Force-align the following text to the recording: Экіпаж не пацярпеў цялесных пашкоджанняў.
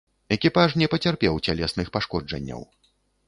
Экіпаж 0.35 0.69
не 0.81 0.87
пацярпеў 0.93 1.37
цялесных 1.47 1.91
пашкоджанняў. 1.97 2.61